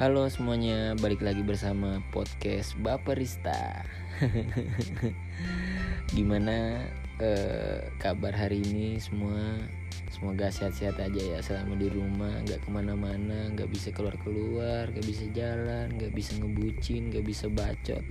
Halo 0.00 0.32
semuanya, 0.32 0.96
balik 0.96 1.20
lagi 1.20 1.44
bersama 1.44 2.00
podcast 2.08 2.72
Baperista. 2.80 3.84
Gimana 6.16 6.80
eh, 7.20 7.84
kabar 8.00 8.32
hari 8.32 8.64
ini 8.64 8.96
semua? 8.96 9.60
Semoga 10.10 10.50
sehat-sehat 10.50 10.98
aja 10.98 11.22
ya 11.22 11.38
selama 11.38 11.78
di 11.78 11.86
rumah, 11.86 12.42
nggak 12.42 12.66
ke 12.66 12.70
mana-mana, 12.72 13.52
nggak 13.54 13.70
bisa 13.70 13.88
keluar-keluar, 13.94 14.90
nggak 14.90 15.06
bisa 15.06 15.24
jalan, 15.30 15.86
nggak 15.96 16.12
bisa 16.12 16.34
ngebucin, 16.40 17.14
nggak 17.14 17.24
bisa 17.24 17.46
bacot. 17.46 18.02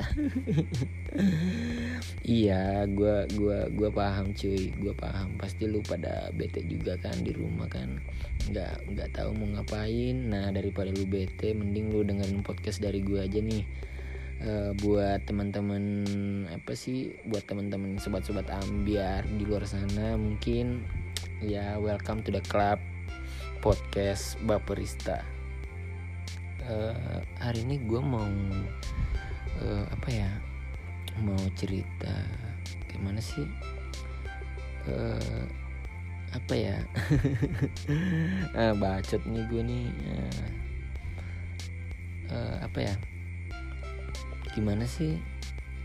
iya, 2.24 2.88
gua 2.88 3.28
gua 3.36 3.68
gua 3.74 3.90
paham 3.92 4.32
cuy, 4.32 4.72
gua 4.80 4.96
paham. 4.96 5.36
Pasti 5.36 5.68
lu 5.68 5.84
pada 5.84 6.32
bete 6.34 6.64
juga 6.66 6.96
kan 6.98 7.20
di 7.20 7.36
rumah 7.36 7.68
kan, 7.68 8.00
nggak 8.48 8.96
nggak 8.96 9.10
tahu 9.14 9.36
mau 9.36 9.60
ngapain. 9.60 10.16
Nah 10.30 10.56
daripada 10.56 10.96
lu 10.96 11.04
bete, 11.04 11.52
mending 11.52 11.92
lu 11.92 12.08
dengerin 12.08 12.42
podcast 12.42 12.80
dari 12.80 13.04
gua 13.04 13.28
aja 13.28 13.44
nih. 13.44 13.68
Uh, 14.40 14.72
buat 14.80 15.28
teman-teman 15.28 15.84
apa 16.48 16.72
sih 16.72 17.12
buat 17.28 17.44
teman-teman 17.44 18.00
sobat-sobat 18.00 18.48
ambiar 18.48 19.28
di 19.36 19.44
luar 19.44 19.68
sana 19.68 20.16
mungkin 20.16 20.88
ya 21.40 21.80
welcome 21.80 22.20
to 22.20 22.36
the 22.36 22.44
club 22.52 22.76
podcast 23.64 24.36
Baperista. 24.44 25.24
Uh, 26.68 27.24
hari 27.40 27.64
ini 27.64 27.80
gue 27.88 28.02
mau 28.04 28.28
uh, 29.64 29.86
apa 29.88 30.10
ya 30.12 30.28
mau 31.24 31.40
cerita 31.56 32.12
gimana 32.92 33.24
sih? 33.24 33.48
Uh, 34.84 35.48
apa 36.36 36.54
ya? 36.60 36.78
Uh, 38.52 38.76
bacot 38.84 39.24
nih 39.24 39.44
gue 39.48 39.64
nih 39.64 39.86
uh, 40.12 40.44
uh, 42.36 42.56
apa 42.68 42.80
ya? 42.84 42.96
Gimana 44.60 44.84
sih 44.84 45.16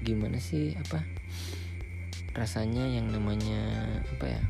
gimana 0.02 0.42
sih 0.42 0.74
apa 0.74 0.98
rasanya 2.34 2.90
yang 2.90 3.06
namanya 3.14 3.62
apa 4.18 4.34
ya 4.34 4.42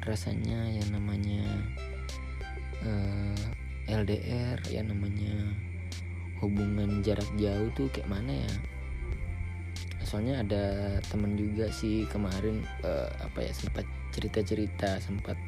rasanya 0.00 0.72
yang 0.72 0.88
namanya 0.94 1.44
uh, 2.86 3.36
eh, 3.86 3.92
LDR 3.92 4.58
ya 4.70 4.80
namanya 4.80 5.52
hubungan 6.42 7.04
jarak 7.06 7.28
jauh 7.38 7.70
tuh 7.78 7.86
kayak 7.94 8.10
mana 8.10 8.32
ya? 8.46 8.52
Soalnya 10.02 10.42
ada 10.42 10.64
temen 11.06 11.38
juga 11.38 11.70
sih 11.70 12.04
kemarin 12.10 12.66
uh, 12.82 13.08
apa 13.22 13.46
ya 13.46 13.52
sempat 13.54 13.86
cerita-cerita 14.12 14.98
sempat 14.98 15.38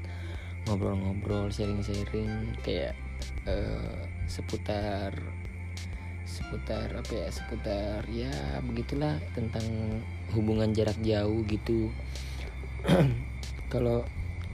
ngobrol-ngobrol 0.64 1.52
sharing-sharing 1.52 2.56
kayak 2.64 2.96
uh, 3.44 4.00
seputar 4.24 5.12
seputar 6.24 6.88
apa 6.96 7.12
ya 7.12 7.28
seputar 7.28 8.00
ya 8.08 8.32
begitulah 8.64 9.20
tentang 9.36 10.00
hubungan 10.32 10.72
jarak 10.72 10.96
jauh 11.04 11.44
gitu. 11.46 11.92
Kalau 13.72 14.02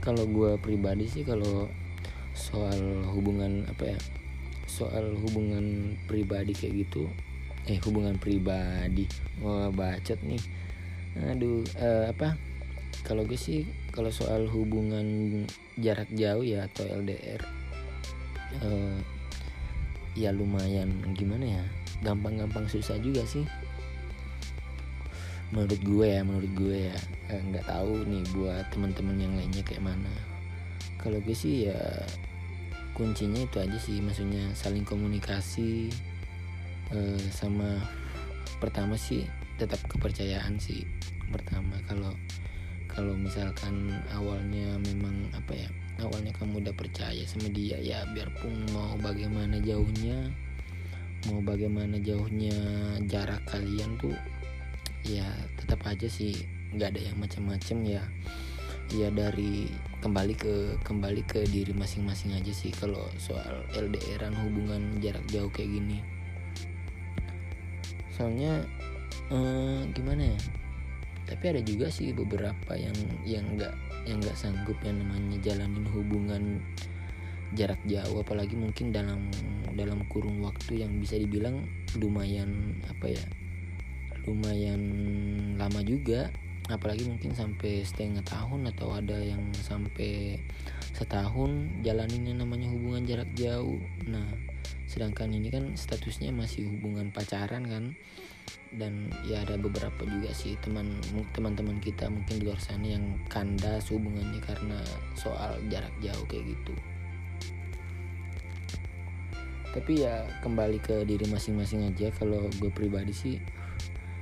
kalau 0.00 0.24
gue 0.24 0.56
pribadi 0.60 1.04
sih 1.06 1.22
kalau 1.22 1.68
soal 2.32 3.04
hubungan 3.12 3.68
apa 3.68 3.96
ya 3.96 3.98
soal 4.64 5.12
hubungan 5.18 5.96
pribadi 6.08 6.56
kayak 6.56 6.88
gitu 6.88 7.10
eh 7.68 7.76
hubungan 7.84 8.16
pribadi 8.16 9.04
wah 9.44 9.68
bacot 9.68 10.16
nih. 10.24 10.40
Aduh 11.20 11.66
uh, 11.76 12.08
apa 12.08 12.38
kalau 13.02 13.24
gue 13.24 13.36
sih 13.36 13.66
kalau 13.90 14.12
soal 14.12 14.46
hubungan 14.48 15.42
jarak 15.80 16.08
jauh 16.14 16.44
ya 16.44 16.68
atau 16.70 16.84
LDR 16.86 17.40
uh, 18.60 18.66
eh, 18.66 18.96
ya 20.18 20.30
lumayan 20.34 20.90
gimana 21.16 21.60
ya 21.60 21.64
gampang-gampang 22.04 22.68
susah 22.68 22.98
juga 23.00 23.24
sih 23.24 23.44
menurut 25.50 25.80
gue 25.82 26.06
ya 26.06 26.22
menurut 26.22 26.52
gue 26.54 26.78
ya. 26.90 26.98
Eh, 27.30 27.42
nggak 27.50 27.66
tahu 27.66 28.06
nih 28.06 28.24
buat 28.34 28.64
teman-teman 28.70 29.16
yang 29.18 29.34
lainnya 29.34 29.62
kayak 29.66 29.84
mana. 29.84 30.14
Kalau 30.98 31.18
gue 31.22 31.34
sih 31.34 31.70
ya 31.70 31.78
kuncinya 32.94 33.42
itu 33.42 33.56
aja 33.58 33.78
sih. 33.78 33.98
Maksudnya 33.98 34.54
saling 34.54 34.86
komunikasi 34.86 35.90
eh, 36.94 37.22
sama 37.34 37.82
pertama 38.62 38.94
sih 38.94 39.26
tetap 39.58 39.78
kepercayaan 39.90 40.58
sih 40.58 40.86
pertama. 41.30 41.78
Kalau 41.86 42.14
kalau 42.90 43.14
misalkan 43.14 43.94
awalnya 44.10 44.74
memang 44.82 45.30
apa 45.30 45.54
ya 45.54 45.70
awalnya 46.02 46.34
kamu 46.34 46.64
udah 46.64 46.74
percaya 46.74 47.22
sama 47.22 47.46
dia 47.52 47.78
ya 47.78 48.02
biarpun 48.10 48.66
mau 48.74 48.98
bagaimana 48.98 49.62
jauhnya 49.62 50.32
mau 51.28 51.38
bagaimana 51.44 52.00
jauhnya 52.00 52.56
jarak 53.06 53.44
kalian 53.46 53.94
tuh 54.00 54.16
ya 55.04 55.26
tetap 55.56 55.80
aja 55.88 56.06
sih 56.06 56.36
nggak 56.74 56.96
ada 56.96 57.00
yang 57.00 57.18
macam-macam 57.18 57.78
ya. 57.86 58.02
Ya 58.90 59.08
dari 59.14 59.70
kembali 60.02 60.34
ke 60.34 60.54
kembali 60.82 61.22
ke 61.22 61.46
diri 61.46 61.70
masing-masing 61.70 62.34
aja 62.34 62.50
sih 62.50 62.74
kalau 62.74 63.06
soal 63.22 63.62
LDRan 63.78 64.34
hubungan 64.34 64.98
jarak 64.98 65.22
jauh 65.30 65.50
kayak 65.54 65.70
gini. 65.78 65.98
Soalnya 68.14 68.66
eh, 69.30 69.80
gimana 69.94 70.34
ya? 70.34 70.40
Tapi 71.30 71.44
ada 71.54 71.62
juga 71.62 71.86
sih 71.86 72.10
beberapa 72.10 72.74
yang 72.74 72.96
yang 73.22 73.46
nggak 73.54 73.74
yang 74.10 74.18
nggak 74.18 74.34
sanggup 74.34 74.74
yang 74.82 74.98
namanya 74.98 75.38
jalanin 75.38 75.86
hubungan 75.94 76.58
jarak 77.54 77.78
jauh. 77.86 78.18
Apalagi 78.18 78.58
mungkin 78.58 78.90
dalam 78.90 79.30
dalam 79.78 80.02
kurung 80.10 80.42
waktu 80.42 80.82
yang 80.82 80.98
bisa 80.98 81.14
dibilang 81.14 81.62
lumayan 81.94 82.82
apa 82.90 83.14
ya 83.14 83.22
lumayan 84.28 84.82
lama 85.56 85.80
juga 85.84 86.28
apalagi 86.70 87.02
mungkin 87.02 87.34
sampai 87.34 87.82
setengah 87.82 88.22
tahun 88.22 88.70
atau 88.70 88.94
ada 88.94 89.18
yang 89.18 89.42
sampai 89.58 90.38
setahun 90.94 91.66
jalanin 91.82 92.30
yang 92.30 92.38
namanya 92.46 92.70
hubungan 92.70 93.02
jarak 93.04 93.30
jauh. 93.34 93.82
Nah 94.06 94.24
sedangkan 94.86 95.34
ini 95.34 95.50
kan 95.50 95.74
statusnya 95.74 96.30
masih 96.30 96.70
hubungan 96.70 97.10
pacaran 97.10 97.66
kan. 97.66 97.84
Dan 98.70 99.10
ya 99.26 99.42
ada 99.42 99.58
beberapa 99.58 100.06
juga 100.06 100.30
sih 100.30 100.54
teman 100.62 100.98
teman-teman 101.34 101.82
kita 101.82 102.06
mungkin 102.06 102.38
di 102.38 102.46
luar 102.46 102.58
sana 102.62 102.86
yang 102.86 103.18
kandas 103.26 103.90
hubungannya 103.90 104.38
karena 104.42 104.78
soal 105.18 105.58
jarak 105.70 105.90
jauh 105.98 106.26
kayak 106.30 106.54
gitu. 106.54 106.74
Tapi 109.70 110.02
ya 110.02 110.26
kembali 110.42 110.82
ke 110.82 111.02
diri 111.06 111.26
masing-masing 111.30 111.86
aja. 111.86 112.10
Kalau 112.14 112.50
gue 112.58 112.70
pribadi 112.74 113.14
sih 113.14 113.36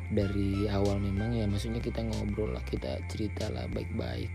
dari 0.08 0.64
awal 0.72 0.96
memang 0.96 1.36
ya 1.36 1.44
maksudnya 1.44 1.84
kita 1.84 2.00
ngobrol 2.00 2.56
lah 2.56 2.64
kita 2.64 2.96
cerita 3.12 3.52
lah 3.52 3.68
baik-baik. 3.68 4.32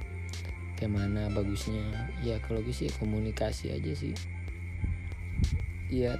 Kayak 0.78 0.94
mana 0.94 1.30
bagusnya. 1.34 2.10
Ya 2.22 2.38
kalau 2.46 2.62
gue 2.62 2.74
sih 2.74 2.90
komunikasi 3.02 3.74
aja 3.74 3.94
sih. 3.98 4.14
Ya 5.90 6.18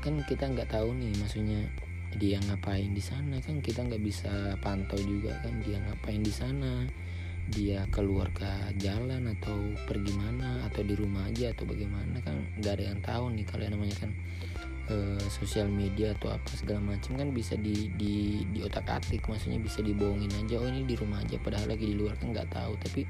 kan 0.00 0.20
kita 0.24 0.48
nggak 0.48 0.72
tahu 0.72 0.92
nih 0.96 1.12
maksudnya 1.20 1.60
dia 2.16 2.40
ngapain 2.40 2.96
di 2.96 3.04
sana 3.04 3.36
kan 3.44 3.60
kita 3.60 3.84
nggak 3.84 4.00
bisa 4.00 4.56
pantau 4.64 4.96
juga 4.96 5.36
kan 5.44 5.60
dia 5.64 5.76
ngapain 5.84 6.24
di 6.24 6.32
sana. 6.32 6.88
Dia 7.48 7.88
keluar 7.88 8.28
ke 8.36 8.76
jalan 8.76 9.24
atau 9.32 9.56
pergi 9.88 10.12
mana 10.12 10.68
atau 10.68 10.84
di 10.84 10.92
rumah 10.92 11.32
aja 11.32 11.48
atau 11.56 11.64
bagaimana 11.64 12.20
kan 12.20 12.44
nggak 12.60 12.72
ada 12.76 12.84
yang 12.92 13.00
tahu 13.00 13.24
nih 13.32 13.44
kalian 13.48 13.72
namanya 13.72 13.96
kan 14.04 14.12
uh, 14.88 15.22
sosial 15.28 15.68
media 15.68 16.12
atau 16.16 16.32
apa 16.32 16.50
segala 16.56 16.80
macam 16.82 17.16
kan 17.16 17.28
bisa 17.32 17.54
di 17.54 17.92
di 17.94 18.42
di 18.50 18.60
otak 18.64 18.88
atik 18.88 19.24
maksudnya 19.28 19.60
bisa 19.60 19.84
dibohongin 19.84 20.32
aja 20.34 20.60
oh 20.60 20.68
ini 20.68 20.84
di 20.84 20.94
rumah 20.96 21.22
aja 21.22 21.36
padahal 21.40 21.68
lagi 21.68 21.84
di 21.92 21.96
luar 21.96 22.16
kan 22.18 22.32
nggak 22.32 22.48
tahu. 22.52 22.72
Tapi 22.80 23.02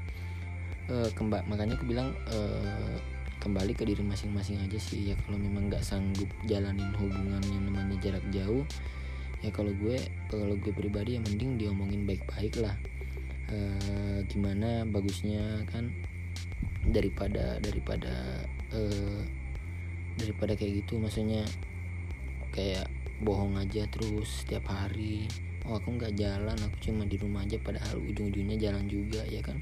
uh, 0.91 1.07
eh, 1.07 1.09
kembali 1.15 1.43
makanya 1.47 1.73
aku 1.79 1.85
bilang 1.87 2.15
uh, 2.31 2.95
kembali 3.39 3.71
ke 3.71 3.87
diri 3.87 4.03
masing-masing 4.03 4.59
aja 4.59 4.79
sih. 4.79 5.11
Ya 5.11 5.15
kalau 5.25 5.39
memang 5.39 5.71
nggak 5.71 5.83
sanggup 5.83 6.27
jalanin 6.45 6.91
hubungan 6.99 7.41
yang 7.47 7.63
namanya 7.67 7.95
jarak 8.03 8.25
jauh 8.29 8.67
ya 9.39 9.49
kalau 9.55 9.71
gue 9.71 9.95
kalau 10.27 10.55
gue 10.59 10.73
pribadi 10.75 11.15
yang 11.15 11.23
mending 11.23 11.55
diomongin 11.55 12.03
baik-baik 12.03 12.59
lah. 12.59 12.75
E, 13.49 13.57
gimana 14.29 14.83
bagusnya 14.85 15.63
kan 15.71 15.89
daripada 16.91 17.57
daripada 17.63 18.43
e, 18.69 18.81
daripada 20.19 20.53
kayak 20.59 20.83
gitu 20.83 20.99
maksudnya 20.99 21.47
kayak 22.51 22.91
bohong 23.23 23.55
aja 23.55 23.87
terus 23.87 24.43
setiap 24.43 24.67
hari. 24.67 25.27
Oh 25.67 25.79
aku 25.79 25.95
nggak 25.95 26.15
jalan 26.19 26.55
aku 26.55 26.75
cuma 26.91 27.07
di 27.07 27.15
rumah 27.19 27.43
aja 27.47 27.59
padahal 27.59 27.99
ujung-ujungnya 28.03 28.59
jalan 28.59 28.85
juga 28.91 29.23
ya 29.27 29.39
kan? 29.39 29.55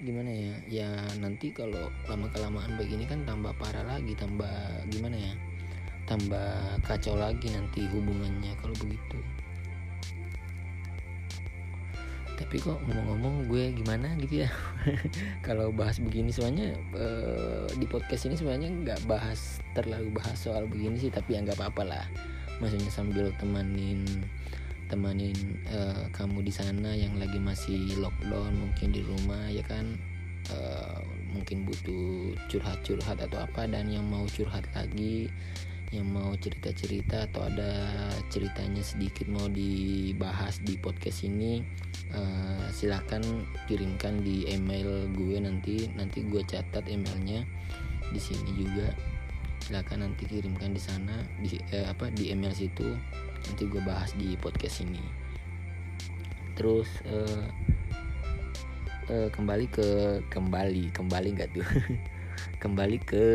Gimana 0.00 0.32
ya? 0.32 0.54
Ya 0.68 0.88
nanti 1.20 1.52
kalau 1.52 1.92
lama 2.08 2.28
kelamaan 2.32 2.80
begini 2.80 3.04
kan 3.04 3.24
tambah 3.28 3.52
parah 3.60 3.84
lagi 3.84 4.16
tambah 4.16 4.84
gimana 4.88 5.16
ya? 5.16 5.32
Tambah 6.08 6.80
kacau 6.84 7.16
lagi 7.16 7.52
nanti 7.52 7.84
hubungannya 7.86 8.56
kalau 8.60 8.74
begitu 8.80 9.20
tapi 12.40 12.56
kok 12.56 12.80
ngomong-ngomong 12.88 13.52
gue 13.52 13.76
gimana 13.76 14.16
gitu 14.16 14.48
ya? 14.48 14.50
Kalau 15.46 15.68
bahas 15.68 16.00
begini 16.00 16.32
semuanya 16.32 16.72
uh, 16.96 17.68
di 17.76 17.84
podcast 17.84 18.24
ini 18.24 18.40
sebenarnya 18.40 18.72
nggak 18.72 19.00
bahas 19.04 19.60
terlalu 19.76 20.08
bahas 20.16 20.40
soal 20.40 20.64
begini 20.64 20.96
sih 20.96 21.12
tapi 21.12 21.36
ya 21.36 21.44
nggak 21.44 21.60
apa-apa 21.60 21.82
lah. 21.84 22.06
Maksudnya 22.64 22.88
sambil 22.88 23.28
temanin 23.36 24.08
temanin 24.88 25.36
uh, 25.68 26.08
kamu 26.16 26.40
di 26.40 26.50
sana 26.50 26.96
yang 26.96 27.20
lagi 27.20 27.36
masih 27.36 28.00
lockdown 28.00 28.56
mungkin 28.56 28.88
di 28.88 29.04
rumah 29.04 29.52
ya 29.52 29.62
kan? 29.68 30.00
Uh, 30.48 31.04
mungkin 31.36 31.68
butuh 31.68 32.34
curhat-curhat 32.48 33.20
atau 33.20 33.44
apa 33.44 33.68
dan 33.68 33.86
yang 33.92 34.02
mau 34.08 34.24
curhat 34.26 34.64
lagi 34.72 35.28
yang 35.90 36.06
mau 36.06 36.30
cerita-cerita 36.38 37.26
atau 37.26 37.50
ada 37.50 37.70
ceritanya 38.30 38.78
sedikit 38.78 39.26
mau 39.26 39.50
dibahas 39.50 40.62
di 40.62 40.78
podcast 40.78 41.26
ini 41.26 41.66
uh, 42.14 42.70
silahkan 42.70 43.22
kirimkan 43.66 44.22
di 44.22 44.46
email 44.46 45.10
gue 45.10 45.42
nanti. 45.42 45.90
Nanti 45.98 46.22
gue 46.22 46.46
catat 46.46 46.86
emailnya 46.86 47.42
di 48.14 48.20
sini 48.22 48.50
juga. 48.54 48.94
Silahkan 49.66 50.06
nanti 50.06 50.30
kirimkan 50.30 50.72
di 50.72 50.82
sana 50.82 51.26
di 51.42 51.58
eh, 51.74 51.86
apa 51.90 52.06
di 52.14 52.30
email 52.30 52.54
situ. 52.54 52.86
Nanti 53.50 53.62
gue 53.66 53.82
bahas 53.82 54.14
di 54.14 54.38
podcast 54.38 54.86
ini. 54.86 55.02
Terus 56.54 56.86
uh, 57.10 57.46
uh, 59.10 59.28
kembali 59.34 59.66
ke 59.74 59.88
kembali 60.30 60.94
kembali 60.94 61.28
nggak 61.34 61.50
tuh 61.50 61.66
kembali 62.60 62.98
ke 63.02 63.26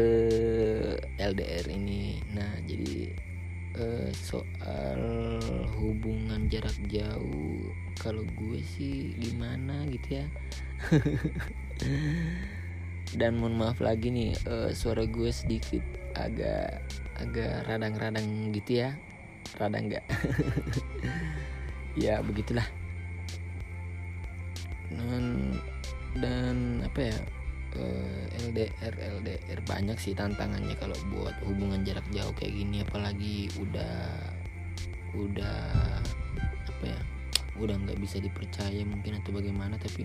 LDR 1.19 1.65
ini. 1.71 2.21
Nah 2.33 2.59
jadi 2.65 3.11
uh, 3.79 4.09
soal 4.11 5.01
hubungan 5.77 6.47
jarak 6.47 6.75
jauh 6.87 7.71
kalau 7.99 8.23
gue 8.35 8.59
sih 8.75 9.15
gimana 9.19 9.87
gitu 9.91 10.23
ya? 10.23 10.25
Dan 13.19 13.39
mohon 13.39 13.55
maaf 13.55 13.79
lagi 13.79 14.11
nih 14.11 14.33
uh, 14.49 14.69
suara 14.75 15.07
gue 15.07 15.29
sedikit 15.31 15.83
agak 16.15 16.83
agak 17.19 17.63
radang-radang 17.69 18.51
gitu 18.51 18.83
ya. 18.85 18.97
Radang 19.59 19.91
nggak? 19.91 20.05
Ya 21.95 22.19
begitulah. 22.19 22.67
Dan 24.91 25.55
dan 26.19 26.83
apa 26.83 27.07
ya 27.07 27.17
eh, 27.77 28.51
LDR 28.51 29.59
banyak 29.67 29.97
sih 29.99 30.15
tantangannya 30.15 30.75
kalau 30.79 30.95
buat 31.11 31.35
hubungan 31.43 31.83
jarak 31.83 32.05
jauh 32.11 32.31
kayak 32.37 32.55
gini 32.55 32.81
apalagi 32.83 33.51
udah 33.59 33.95
udah 35.15 35.59
apa 36.67 36.85
ya 36.85 36.99
udah 37.55 37.75
nggak 37.87 37.99
bisa 38.03 38.19
dipercaya 38.19 38.83
mungkin 38.83 39.19
atau 39.19 39.31
bagaimana 39.31 39.79
tapi 39.79 40.03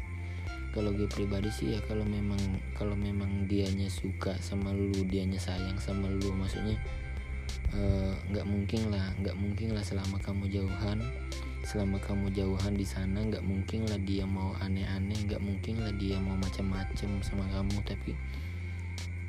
kalau 0.71 0.95
gue 0.95 1.11
pribadi 1.11 1.51
sih 1.51 1.75
ya 1.75 1.81
kalau 1.91 2.07
memang 2.07 2.39
kalau 2.79 2.95
memang 2.95 3.51
dianya 3.51 3.91
suka 3.91 4.39
sama 4.39 4.71
lu 4.71 4.95
dianya 5.11 5.39
sayang 5.43 5.75
sama 5.83 6.07
lu 6.07 6.31
maksudnya 6.31 6.79
eh, 7.75 8.15
nggak 8.31 8.47
uh, 8.47 8.51
mungkin 8.51 8.95
lah 8.95 9.11
nggak 9.19 9.35
mungkin 9.35 9.75
lah 9.75 9.83
selama 9.83 10.23
kamu 10.23 10.47
jauhan 10.47 11.03
selama 11.71 12.03
kamu 12.03 12.35
jauhan 12.35 12.75
di 12.75 12.83
sana 12.83 13.23
nggak 13.23 13.47
mungkin 13.47 13.87
lah 13.87 14.03
dia 14.03 14.27
mau 14.27 14.59
aneh-aneh 14.59 15.15
nggak 15.31 15.39
mungkin 15.39 15.79
lah 15.79 15.95
dia 15.95 16.19
mau 16.19 16.35
macam-macam 16.35 17.23
sama 17.23 17.47
kamu. 17.47 17.79
Tapi 17.87 18.11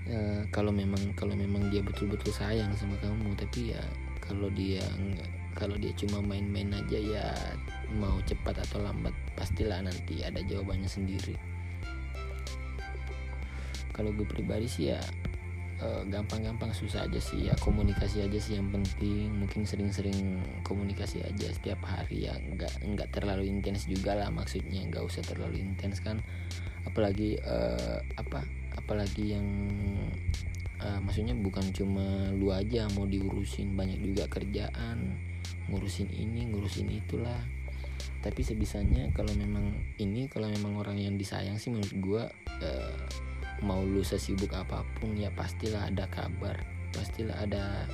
ya, 0.09 0.41
kalau 0.49 0.73
memang 0.73 1.13
kalau 1.13 1.37
memang 1.37 1.69
dia 1.69 1.85
betul-betul 1.85 2.33
sayang 2.33 2.73
sama 2.73 2.97
kamu 2.97 3.37
tapi 3.37 3.77
ya 3.77 3.81
kalau 4.17 4.49
dia 4.49 4.81
kalau 5.53 5.77
dia 5.77 5.93
cuma 5.93 6.17
main-main 6.25 6.73
aja 6.73 6.97
ya 6.97 7.29
mau 7.93 8.17
cepat 8.25 8.57
atau 8.65 8.81
lambat 8.81 9.13
pastilah 9.37 9.85
nanti 9.85 10.25
ada 10.25 10.41
jawabannya 10.41 10.89
sendiri. 10.89 11.37
Kalau 13.93 14.09
gue 14.17 14.25
pribadi 14.25 14.65
sih 14.65 14.89
ya 14.89 14.97
gampang-gampang 16.07 16.71
uh, 16.71 16.77
susah 16.77 17.09
aja 17.09 17.17
sih. 17.17 17.49
Ya 17.49 17.55
komunikasi 17.57 18.21
aja 18.21 18.39
sih 18.39 18.57
yang 18.57 18.69
penting. 18.69 19.33
Mungkin 19.33 19.65
sering-sering 19.65 20.41
komunikasi 20.61 21.25
aja 21.25 21.49
setiap 21.49 21.81
hari. 21.83 22.29
Ya 22.29 22.37
nggak 22.37 22.85
nggak 22.85 23.09
terlalu 23.09 23.49
intens 23.49 23.89
juga 23.89 24.13
lah 24.13 24.29
maksudnya. 24.29 24.85
Nggak 24.85 25.03
usah 25.05 25.23
terlalu 25.25 25.61
intens 25.65 25.99
kan. 25.99 26.21
Apalagi 26.85 27.41
uh, 27.41 28.01
apa? 28.17 28.45
Apalagi 28.77 29.35
yang 29.37 29.47
uh, 30.81 30.99
maksudnya 31.01 31.33
bukan 31.33 31.65
cuma 31.73 32.29
lu 32.33 32.53
aja 32.53 32.85
mau 32.93 33.09
diurusin. 33.09 33.73
Banyak 33.73 33.99
juga 34.01 34.29
kerjaan. 34.29 35.17
Ngurusin 35.69 36.13
ini 36.13 36.51
ngurusin 36.51 36.89
itulah. 36.93 37.41
Tapi 38.21 38.45
sebisanya 38.45 39.09
kalau 39.17 39.33
memang 39.33 39.73
ini 39.97 40.29
kalau 40.29 40.45
memang 40.45 40.77
orang 40.77 41.01
yang 41.01 41.17
disayang 41.17 41.57
sih 41.57 41.73
menurut 41.73 41.93
gue 41.97 42.23
mau 43.61 43.81
lu 43.85 44.01
sesibuk 44.01 44.53
apa 44.57 44.81
pun 44.97 45.13
ya 45.13 45.29
pastilah 45.33 45.89
ada 45.89 46.09
kabar 46.09 46.57
pastilah 46.91 47.37
ada 47.39 47.87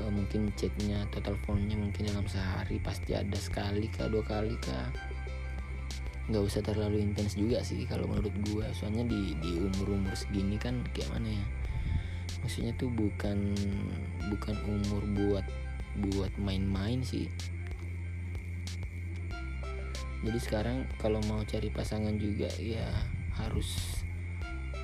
uh, 0.00 0.10
mungkin 0.10 0.50
chatnya 0.56 1.04
atau 1.10 1.20
teleponnya 1.20 1.76
mungkin 1.76 2.08
dalam 2.08 2.24
sehari 2.24 2.80
pasti 2.80 3.12
ada 3.12 3.36
sekali 3.36 3.90
kah 3.90 4.08
dua 4.08 4.24
kali 4.24 4.56
kah. 4.62 4.88
Nggak 6.30 6.42
usah 6.46 6.62
terlalu 6.62 7.02
intens 7.02 7.34
juga 7.34 7.60
sih 7.66 7.82
kalau 7.84 8.06
menurut 8.06 8.32
gue 8.46 8.66
soalnya 8.72 9.04
di 9.04 9.34
di 9.42 9.58
umur 9.58 9.98
umur 9.98 10.14
segini 10.14 10.56
kan 10.56 10.80
kayak 10.94 11.10
mana 11.12 11.34
ya? 11.34 11.46
Maksudnya 12.46 12.72
tuh 12.78 12.88
bukan 12.94 13.54
bukan 14.30 14.56
umur 14.64 15.02
buat 15.18 15.46
buat 15.98 16.32
main-main 16.38 17.02
sih. 17.02 17.26
Jadi 20.22 20.38
sekarang 20.38 20.86
kalau 21.02 21.18
mau 21.26 21.42
cari 21.42 21.66
pasangan 21.74 22.14
juga 22.14 22.46
ya 22.62 22.86
harus 23.34 24.01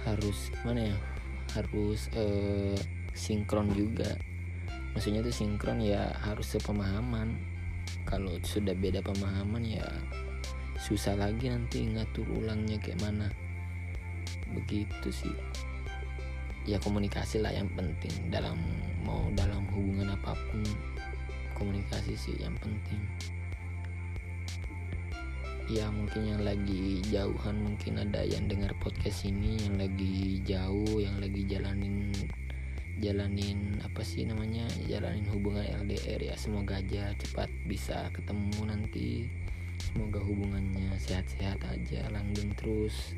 harus 0.07 0.53
gimana 0.61 0.95
ya 0.95 0.97
harus 1.57 2.13
uh, 2.15 2.77
sinkron 3.17 3.73
juga. 3.73 4.15
Maksudnya 4.93 5.25
tuh 5.25 5.35
sinkron 5.35 5.81
ya 5.81 6.13
harus 6.23 6.59
sepemahaman. 6.59 7.39
Kalau 8.05 8.37
sudah 8.45 8.77
beda 8.77 9.01
pemahaman 9.01 9.65
ya 9.65 9.85
susah 10.79 11.17
lagi 11.17 11.49
nanti 11.49 11.89
ngatur 11.89 12.29
ulangnya 12.29 12.77
kayak 12.79 13.01
mana. 13.01 13.33
Begitu 14.53 15.09
sih. 15.09 15.35
Ya 16.69 16.77
komunikasi 16.85 17.41
lah 17.41 17.53
yang 17.53 17.69
penting 17.73 18.13
dalam 18.29 18.61
mau 19.01 19.33
dalam 19.33 19.65
hubungan 19.73 20.13
apa 20.13 20.37
pun. 20.53 20.65
Komunikasi 21.57 22.15
sih 22.15 22.37
yang 22.39 22.55
penting 22.61 23.03
ya 25.69 25.93
mungkin 25.93 26.25
yang 26.25 26.43
lagi 26.43 27.05
jauhan 27.13 27.61
mungkin 27.61 28.01
ada 28.01 28.25
yang 28.25 28.49
dengar 28.49 28.73
podcast 28.81 29.29
ini 29.29 29.61
yang 29.69 29.77
lagi 29.77 30.41
jauh 30.49 30.97
yang 30.97 31.21
lagi 31.21 31.45
jalanin 31.45 32.09
jalanin 32.99 33.79
apa 33.87 34.03
sih 34.03 34.27
namanya 34.27 34.67
jalanin 34.91 35.27
hubungan 35.31 35.63
LDR 35.87 36.19
ya. 36.19 36.35
Semoga 36.35 36.83
aja 36.83 37.15
cepat 37.15 37.47
bisa 37.71 38.11
ketemu 38.11 38.59
nanti. 38.67 39.11
Semoga 39.79 40.19
hubungannya 40.19 40.99
sehat-sehat 40.99 41.63
aja 41.63 42.11
langgeng 42.11 42.51
terus. 42.59 43.15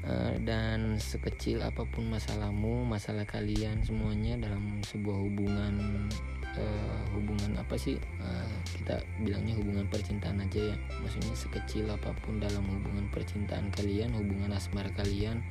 Uh, 0.00 0.32
dan 0.48 0.96
sekecil 0.96 1.60
apa 1.60 1.84
pun 1.84 2.08
masalahmu 2.08 2.88
masalah 2.88 3.28
kalian 3.28 3.84
semuanya 3.84 4.32
dalam 4.40 4.80
sebuah 4.80 5.28
hubungan 5.28 6.08
uh, 6.56 7.02
hubungan 7.14 7.58
apa 7.58 7.76
sih? 7.76 8.00
Uh, 8.18 8.50
kita 8.74 9.02
bilangnya 9.22 9.54
hubungan 9.58 9.86
percintaan 9.90 10.42
aja 10.42 10.74
ya. 10.74 10.76
Maksudnya 11.02 11.34
sekecil 11.36 11.86
apa 11.90 12.10
pun 12.24 12.40
dalam 12.40 12.64
hubungan 12.66 13.06
percintaan 13.12 13.70
kalian 13.74 14.14
hubungan 14.16 14.50
asmara 14.54 14.90
kalian 14.96 15.44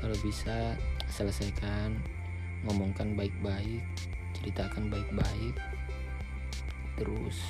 kalau 0.00 0.14
bisa 0.24 0.76
selesaikan 1.10 1.94
ngomongkan 2.64 3.18
baik-baik 3.18 3.82
ceritakan 4.38 4.88
baik-baik. 4.88 5.56
Terus 6.96 7.40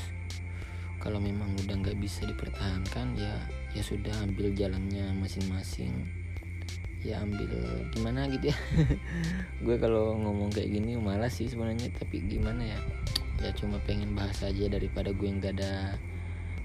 kalau 1.02 1.18
memang 1.18 1.50
udah 1.66 1.74
nggak 1.82 1.98
bisa 1.98 2.22
dipertahankan 2.30 3.18
ya 3.18 3.34
ya 3.74 3.82
sudah 3.82 4.14
ambil 4.22 4.54
jalannya 4.54 5.10
masing-masing 5.18 6.21
ya 7.02 7.18
ambil 7.22 7.50
gimana 7.90 8.30
gitu 8.30 8.54
ya. 8.54 8.56
Gue 9.64 9.76
kalau 9.78 10.14
ngomong 10.18 10.54
kayak 10.54 10.70
gini 10.70 10.94
malas 10.94 11.38
sih 11.38 11.50
sebenarnya 11.50 11.90
tapi 11.98 12.22
gimana 12.22 12.62
ya? 12.62 12.78
Ya 13.42 13.50
cuma 13.58 13.82
pengen 13.82 14.14
bahas 14.14 14.38
aja 14.46 14.70
daripada 14.70 15.10
gue 15.10 15.26
nggak 15.26 15.58
ada 15.58 15.98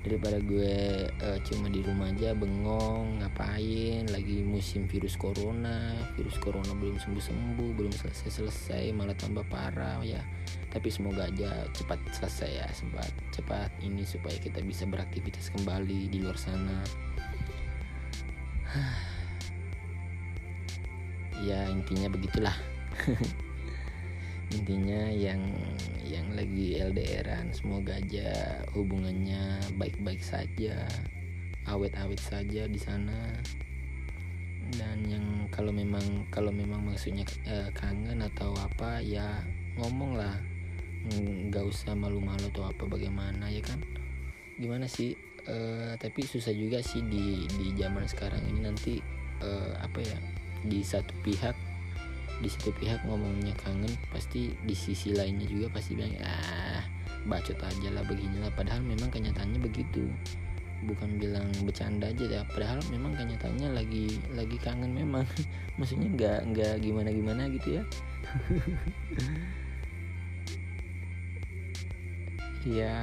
daripada 0.06 0.40
gue 0.40 1.10
uh, 1.10 1.36
cuma 1.44 1.68
di 1.74 1.82
rumah 1.82 2.14
aja 2.14 2.38
bengong 2.38 3.18
ngapain? 3.26 4.06
Lagi 4.14 4.46
musim 4.46 4.86
virus 4.86 5.18
corona 5.18 5.98
virus 6.14 6.38
corona 6.38 6.70
belum 6.78 7.02
sembuh 7.02 7.24
sembuh 7.26 7.70
belum 7.74 7.94
selesai 7.98 8.30
selesai 8.30 8.94
malah 8.94 9.18
tambah 9.18 9.42
parah 9.50 10.06
ya. 10.06 10.22
Tapi 10.70 10.94
semoga 10.94 11.26
aja 11.26 11.66
cepat 11.74 11.98
selesai 12.14 12.52
ya 12.62 12.68
sempat 12.78 13.10
cepat 13.34 13.74
ini 13.82 14.06
supaya 14.06 14.38
kita 14.38 14.62
bisa 14.62 14.86
beraktivitas 14.86 15.50
kembali 15.50 16.14
di 16.14 16.22
luar 16.22 16.38
sana 16.38 16.86
ya 21.44 21.70
intinya 21.70 22.10
begitulah. 22.10 22.56
Intinya 24.56 25.12
yang 25.12 25.44
yang 26.08 26.32
lagi 26.32 26.80
LDRan 26.80 27.52
semoga 27.52 28.00
aja 28.00 28.64
hubungannya 28.72 29.60
baik-baik 29.76 30.24
saja 30.24 30.88
awet-awet 31.68 32.20
saja 32.20 32.64
di 32.66 32.80
sana. 32.80 33.36
Dan 34.72 35.04
yang 35.08 35.26
kalau 35.52 35.72
memang 35.72 36.28
kalau 36.32 36.52
memang 36.52 36.88
maksudnya 36.88 37.28
eh, 37.48 37.68
kangen 37.76 38.24
atau 38.24 38.56
apa 38.56 39.04
ya 39.04 39.44
ngomong 39.76 40.16
lah. 40.16 40.36
Nggak 41.08 41.64
usah 41.68 41.96
malu-malu 41.96 42.52
atau 42.52 42.68
apa 42.68 42.84
bagaimana 42.88 43.52
ya 43.52 43.64
kan? 43.64 43.80
Gimana 44.60 44.88
sih? 44.88 45.16
Uh, 45.48 45.96
tapi 45.96 46.28
susah 46.28 46.52
juga 46.52 46.84
sih 46.84 47.00
di 47.08 47.48
di 47.56 47.72
zaman 47.80 48.04
sekarang 48.04 48.44
ini 48.52 48.68
nanti 48.68 49.00
uh, 49.40 49.80
apa 49.80 50.04
ya 50.04 50.20
di 50.66 50.82
satu 50.82 51.14
pihak 51.22 51.54
di 52.38 52.50
satu 52.50 52.70
pihak 52.78 53.02
ngomongnya 53.06 53.54
kangen 53.58 53.90
pasti 54.14 54.54
di 54.62 54.76
sisi 54.78 55.10
lainnya 55.14 55.50
juga 55.50 55.74
pasti 55.74 55.98
bilang 55.98 56.14
ah 56.22 56.86
bacot 57.26 57.58
aja 57.58 57.90
lah 57.92 58.06
beginilah 58.06 58.54
padahal 58.54 58.82
memang 58.86 59.10
kenyataannya 59.10 59.60
begitu. 59.60 60.08
Bukan 60.86 61.18
bilang 61.18 61.50
bercanda 61.66 62.14
aja 62.14 62.26
ya 62.30 62.42
padahal 62.54 62.78
memang 62.94 63.18
kenyataannya 63.18 63.74
lagi 63.74 64.22
lagi 64.38 64.58
kangen 64.62 64.94
memang. 64.94 65.26
Maksudnya 65.82 66.08
nggak 66.14 66.40
nggak 66.54 66.74
gimana 66.82 67.10
gimana 67.12 67.44
gitu 67.52 67.82
ya. 67.82 67.84
Ya 72.68 73.00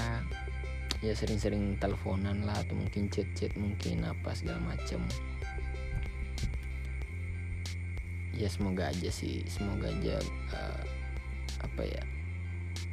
ya 1.00 1.16
sering-sering 1.16 1.80
teleponan 1.80 2.44
lah 2.44 2.60
atau 2.60 2.76
mungkin 2.76 3.08
chat-chat 3.08 3.56
mungkin 3.56 4.04
apa 4.04 4.36
segala 4.36 4.60
macam 4.60 5.00
ya 8.34 8.50
semoga 8.50 8.90
aja 8.90 9.10
sih 9.10 9.42
semoga 9.46 9.88
aja 9.90 10.18
uh, 10.52 10.82
apa 11.62 11.82
ya 11.86 12.02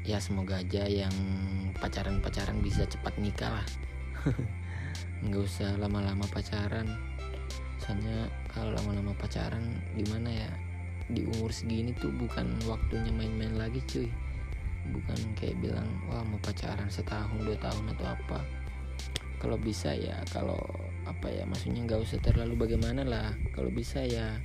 ya 0.02 0.18
semoga 0.18 0.62
aja 0.62 0.90
yang 0.90 1.14
pacaran-pacaran 1.78 2.58
bisa 2.62 2.86
cepat 2.90 3.14
nikah 3.22 3.62
lah. 3.62 3.68
Nggak 5.26 5.42
usah 5.46 5.78
lama-lama 5.78 6.26
pacaran. 6.30 6.90
Soalnya 7.78 8.30
kalau 8.50 8.74
lama-lama 8.74 9.14
pacaran 9.18 9.62
gimana 9.94 10.30
ya 10.30 10.52
di 11.12 11.26
umur 11.28 11.52
segini 11.54 11.94
tuh 11.98 12.10
bukan 12.14 12.58
waktunya 12.66 13.14
main-main 13.14 13.54
lagi 13.58 13.82
cuy. 13.86 14.10
Bukan 14.90 15.38
kayak 15.38 15.62
bilang 15.62 15.90
wah 16.10 16.26
mau 16.26 16.42
pacaran 16.42 16.90
setahun 16.90 17.38
dua 17.38 17.58
tahun 17.62 17.94
atau 17.94 18.06
apa. 18.10 18.40
Kalau 19.38 19.58
bisa 19.58 19.94
ya 19.94 20.18
kalau 20.34 20.62
apa 21.06 21.30
ya 21.30 21.46
maksudnya 21.50 21.86
nggak 21.86 22.02
usah 22.02 22.18
terlalu 22.22 22.66
bagaimana 22.66 23.06
lah. 23.06 23.30
Kalau 23.54 23.70
bisa 23.70 24.02
ya 24.02 24.42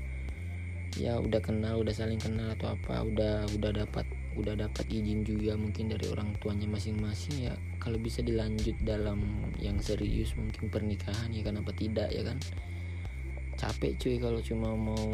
ya 0.96 1.20
udah 1.20 1.40
kenal 1.44 1.84
udah 1.84 1.92
saling 1.92 2.16
kenal 2.16 2.52
atau 2.56 2.72
apa 2.72 3.04
udah 3.04 3.44
udah 3.52 3.70
dapat 3.84 4.08
udah 4.36 4.52
dapat 4.52 4.84
izin 4.92 5.24
juga 5.24 5.56
mungkin 5.56 5.88
dari 5.88 6.12
orang 6.12 6.36
tuanya 6.40 6.68
masing-masing 6.68 7.48
ya. 7.48 7.54
Kalau 7.80 7.96
bisa 7.96 8.20
dilanjut 8.20 8.76
dalam 8.84 9.20
yang 9.56 9.80
serius 9.80 10.36
mungkin 10.36 10.68
pernikahan 10.68 11.32
ya 11.32 11.40
kenapa 11.40 11.72
tidak 11.72 12.12
ya 12.12 12.20
kan? 12.20 12.36
Capek 13.56 13.96
cuy 13.96 14.20
kalau 14.20 14.40
cuma 14.44 14.76
mau 14.76 15.08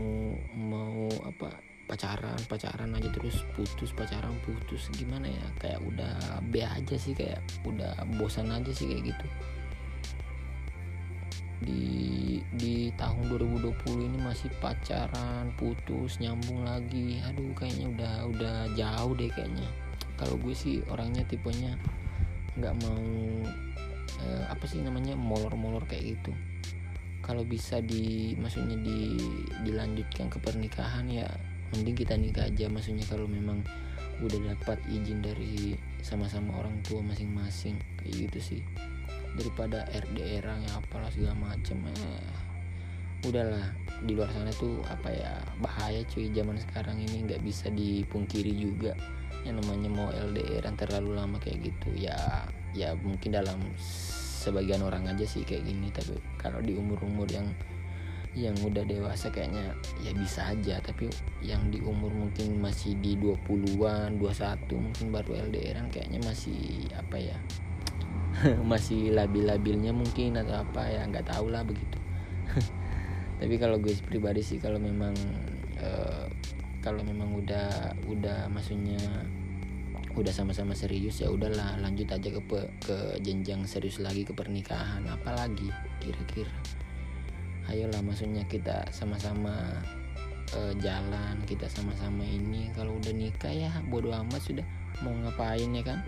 mau 0.58 1.06
apa 1.22 1.54
pacaran 1.86 2.38
pacaran 2.50 2.94
aja 2.98 3.10
terus 3.14 3.46
putus 3.54 3.94
pacaran 3.94 4.34
putus 4.42 4.90
gimana 4.98 5.30
ya? 5.30 5.46
Kayak 5.62 5.80
udah 5.86 6.42
B 6.50 6.66
aja 6.66 6.98
sih 6.98 7.14
kayak 7.14 7.38
udah 7.62 8.02
bosan 8.18 8.50
aja 8.50 8.74
sih 8.74 8.90
kayak 8.90 9.14
gitu 9.14 9.26
di 11.62 12.38
di 12.52 12.90
tahun 12.98 13.30
2020 13.30 14.08
ini 14.12 14.18
masih 14.20 14.50
pacaran 14.58 15.54
putus 15.56 16.18
nyambung 16.18 16.66
lagi. 16.66 17.22
Aduh 17.24 17.54
kayaknya 17.56 17.86
udah 17.94 18.14
udah 18.28 18.56
jauh 18.76 19.12
deh 19.16 19.30
kayaknya. 19.32 19.68
Kalau 20.18 20.36
gue 20.38 20.54
sih 20.54 20.82
orangnya 20.90 21.24
tipenya 21.26 21.78
nggak 22.58 22.74
mau 22.84 23.06
eh, 24.22 24.44
apa 24.50 24.64
sih 24.68 24.82
namanya 24.84 25.16
molor-molor 25.16 25.86
kayak 25.88 26.18
gitu. 26.18 26.32
Kalau 27.22 27.46
bisa 27.46 27.78
di 27.78 28.34
maksudnya 28.36 28.76
di 28.76 29.16
dilanjutkan 29.62 30.26
ke 30.28 30.42
pernikahan 30.42 31.06
ya 31.08 31.30
mending 31.72 31.96
kita 31.96 32.18
nikah 32.18 32.50
aja. 32.50 32.66
Maksudnya 32.68 33.06
kalau 33.08 33.24
memang 33.24 33.64
udah 34.22 34.54
dapat 34.54 34.78
izin 34.86 35.18
dari 35.18 35.74
sama-sama 35.98 36.54
orang 36.60 36.78
tua 36.86 37.02
masing-masing 37.02 37.74
kayak 37.98 38.30
gitu 38.30 38.38
sih 38.38 38.62
daripada 39.36 39.88
RDR 39.88 40.44
yang 40.44 40.74
apalah 40.76 41.08
segala 41.12 41.36
macem 41.36 41.80
eh. 41.88 42.26
Udahlah 43.22 43.70
di 44.02 44.18
luar 44.18 44.34
sana 44.34 44.50
tuh 44.58 44.82
apa 44.90 45.14
ya 45.14 45.38
bahaya 45.62 46.02
cuy 46.10 46.26
zaman 46.34 46.58
sekarang 46.58 46.98
ini 46.98 47.22
nggak 47.30 47.42
bisa 47.46 47.70
dipungkiri 47.70 48.52
juga. 48.52 48.92
Yang 49.46 49.62
namanya 49.62 49.88
mau 49.90 50.08
LDR 50.10 50.66
terlalu 50.74 51.18
lama 51.18 51.38
kayak 51.38 51.70
gitu 51.70 51.90
ya 51.94 52.14
ya 52.74 52.94
mungkin 52.98 53.34
dalam 53.34 53.58
sebagian 54.42 54.82
orang 54.82 55.06
aja 55.06 55.22
sih 55.22 55.46
kayak 55.46 55.64
gini. 55.70 55.88
Tapi 55.94 56.18
kalau 56.34 56.58
di 56.58 56.74
umur-umur 56.74 57.30
yang 57.30 57.46
yang 58.32 58.56
udah 58.64 58.82
dewasa 58.88 59.30
kayaknya 59.30 59.70
ya 60.02 60.10
bisa 60.18 60.42
aja. 60.50 60.82
Tapi 60.82 61.06
yang 61.46 61.70
di 61.70 61.78
umur 61.78 62.10
mungkin 62.10 62.58
masih 62.58 62.98
di 62.98 63.14
20-an 63.14 64.18
21 64.18 64.66
mungkin 64.82 65.06
baru 65.14 65.46
LDRan 65.46 65.94
kayaknya 65.94 66.18
masih 66.26 66.90
apa 66.98 67.22
ya 67.22 67.38
masih 68.70 69.12
labil-labilnya 69.12 69.92
mungkin 69.92 70.38
atau 70.40 70.64
apa 70.64 70.82
ya 70.88 71.02
nggak 71.08 71.28
tahu 71.28 71.52
lah 71.52 71.62
begitu. 71.64 71.98
Tapi 73.42 73.54
kalau 73.58 73.78
gue 73.82 73.94
pribadi 74.06 74.40
sih 74.44 74.62
kalau 74.62 74.78
memang 74.78 75.14
uh, 75.82 76.26
kalau 76.82 77.02
memang 77.02 77.34
udah 77.38 77.94
udah 78.10 78.50
maksudnya 78.50 78.98
udah 80.12 80.28
sama-sama 80.28 80.76
serius 80.76 81.24
ya 81.24 81.32
udahlah 81.32 81.80
lanjut 81.80 82.04
aja 82.12 82.28
ke 82.28 82.40
ke 82.84 82.96
jenjang 83.24 83.64
serius 83.64 83.96
lagi 83.96 84.28
ke 84.28 84.36
pernikahan 84.36 85.02
apalagi 85.08 85.72
kira-kira. 86.02 86.52
Ayolah 87.70 88.02
maksudnya 88.02 88.42
kita 88.50 88.90
sama-sama 88.90 89.54
uh, 90.56 90.74
jalan 90.82 91.40
kita 91.48 91.70
sama-sama 91.70 92.26
ini 92.26 92.68
kalau 92.76 92.98
udah 92.98 93.14
nikah 93.14 93.54
ya 93.54 93.70
bodo 93.88 94.12
amat 94.12 94.42
sudah 94.42 94.66
mau 95.00 95.14
ngapain 95.14 95.70
ya 95.72 95.82
kan 95.82 95.98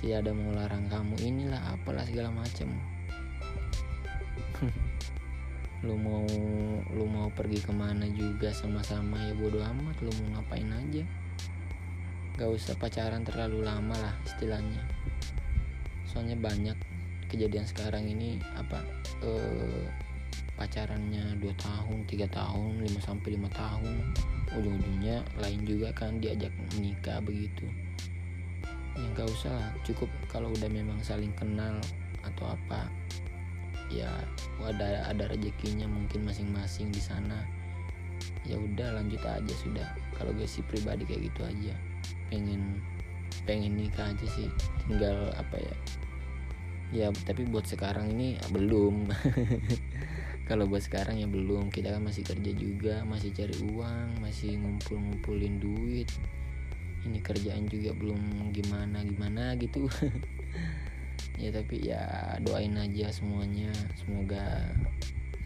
tidak 0.00 0.28
ada 0.28 0.30
mau 0.36 0.52
larang 0.52 0.84
kamu 0.92 1.14
inilah 1.24 1.72
apalah 1.72 2.04
segala 2.04 2.28
macam 2.28 2.68
lu 5.84 5.94
mau 5.94 6.24
lu 6.96 7.04
mau 7.04 7.28
pergi 7.28 7.60
ke 7.60 7.70
mana 7.70 8.08
juga 8.10 8.48
sama-sama 8.50 9.20
ya 9.28 9.34
bodo 9.36 9.60
amat 9.60 9.96
lu 10.00 10.10
mau 10.24 10.40
ngapain 10.40 10.66
aja. 10.72 11.04
Gak 12.36 12.50
usah 12.52 12.74
pacaran 12.76 13.24
terlalu 13.24 13.64
lama 13.64 13.96
lah 13.96 14.14
istilahnya. 14.24 14.80
Soalnya 16.08 16.36
banyak 16.40 16.76
kejadian 17.28 17.68
sekarang 17.68 18.08
ini 18.08 18.40
apa 18.56 18.80
uh, 19.20 19.84
pacarannya 20.56 21.36
2 21.38 21.44
tahun 21.60 21.98
3 22.08 22.28
tahun 22.32 22.72
5 22.80 23.06
sampai 23.06 23.28
5 23.36 23.46
tahun. 23.52 23.96
Ujung-ujungnya 24.56 25.20
lain 25.36 25.60
juga 25.68 25.92
kan 25.92 26.16
diajak 26.18 26.52
menikah 26.72 27.20
begitu 27.20 27.68
ya 28.96 29.06
nggak 29.12 29.28
usah. 29.28 29.56
Cukup 29.84 30.08
kalau 30.32 30.50
udah 30.52 30.68
memang 30.72 30.98
saling 31.04 31.32
kenal 31.36 31.76
atau 32.24 32.50
apa 32.50 32.90
ya 33.86 34.10
ada 34.66 35.06
ada 35.06 35.24
rezekinya 35.30 35.86
mungkin 35.86 36.26
masing-masing 36.26 36.90
di 36.90 37.02
sana. 37.02 37.44
Ya 38.48 38.56
udah 38.58 38.98
lanjut 38.98 39.20
aja 39.22 39.54
sudah. 39.60 39.88
Kalau 40.16 40.32
gue 40.32 40.48
sih 40.48 40.64
pribadi 40.64 41.04
kayak 41.04 41.30
gitu 41.30 41.40
aja. 41.44 41.74
Pengen 42.32 42.80
pengen 43.44 43.76
nikah 43.76 44.10
aja 44.10 44.26
sih. 44.26 44.48
Tinggal 44.88 45.30
apa 45.36 45.56
ya? 45.60 45.74
Ya 46.94 47.06
tapi 47.26 47.44
buat 47.46 47.66
sekarang 47.68 48.14
ini 48.16 48.40
belum. 48.50 49.10
Kalau 50.48 50.70
buat 50.70 50.86
sekarang 50.86 51.18
ya 51.18 51.26
belum. 51.26 51.74
Kita 51.74 51.90
kan 51.98 52.06
masih 52.06 52.22
kerja 52.22 52.52
juga 52.54 53.02
masih 53.02 53.34
cari 53.34 53.54
uang 53.66 54.22
masih 54.22 54.58
ngumpul-ngumpulin 54.62 55.58
duit 55.58 56.08
ini 57.06 57.22
kerjaan 57.22 57.70
juga 57.70 57.94
belum 57.94 58.50
gimana 58.50 59.06
gimana 59.06 59.54
gitu. 59.58 59.86
Ya 61.36 61.52
tapi 61.52 61.84
ya 61.84 62.00
doain 62.40 62.72
aja 62.80 63.12
semuanya. 63.12 63.68
Semoga 63.92 64.72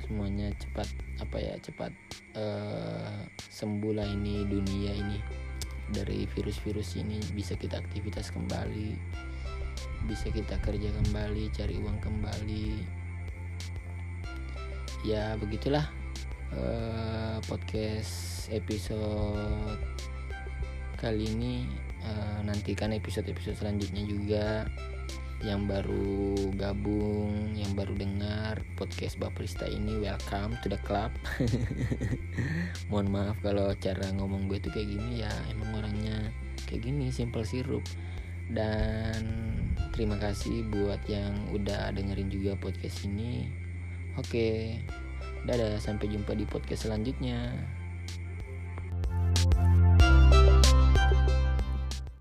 semuanya 0.07 0.55
cepat 0.55 0.87
apa 1.19 1.37
ya 1.43 1.59
cepat 1.59 1.91
uh, 2.39 3.27
sembuh 3.51 3.99
lah 3.99 4.07
ini 4.07 4.47
dunia 4.47 4.95
ini. 4.95 5.19
Dari 5.91 6.31
virus-virus 6.31 6.95
ini 6.95 7.19
bisa 7.35 7.59
kita 7.59 7.83
aktivitas 7.83 8.31
kembali 8.31 8.95
bisa 10.09 10.33
kita 10.33 10.57
kerja 10.65 10.89
kembali 11.03 11.53
cari 11.53 11.77
uang 11.77 11.99
kembali. 12.01 12.69
Ya 15.05 15.37
begitulah 15.41 15.89
uh, 16.57 17.41
podcast 17.45 18.49
episode 18.53 20.00
kali 21.01 21.33
ini 21.33 21.65
uh, 22.05 22.45
nantikan 22.45 22.93
episode-episode 22.93 23.57
selanjutnya 23.57 24.05
juga 24.05 24.69
yang 25.41 25.65
baru 25.65 26.37
gabung, 26.61 27.57
yang 27.57 27.73
baru 27.73 27.97
dengar 27.97 28.61
podcast 28.77 29.17
Baprista 29.17 29.65
ini, 29.65 29.97
welcome 30.05 30.53
to 30.61 30.69
the 30.69 30.77
club. 30.85 31.09
Mohon 32.93 33.09
maaf 33.09 33.37
kalau 33.41 33.73
cara 33.81 34.13
ngomong 34.13 34.53
gue 34.53 34.61
tuh 34.61 34.69
kayak 34.69 34.93
gini 34.93 35.25
ya, 35.25 35.33
emang 35.49 35.81
orangnya 35.81 36.29
kayak 36.69 36.85
gini, 36.85 37.09
simple 37.09 37.49
sirup. 37.49 37.81
Dan 38.53 39.25
terima 39.97 40.21
kasih 40.21 40.69
buat 40.69 41.01
yang 41.09 41.33
udah 41.57 41.89
dengerin 41.97 42.29
juga 42.29 42.61
podcast 42.61 43.09
ini. 43.09 43.49
Oke, 44.21 44.77
dadah, 45.49 45.81
sampai 45.81 46.13
jumpa 46.13 46.37
di 46.37 46.45
podcast 46.45 46.85
selanjutnya. 46.85 47.57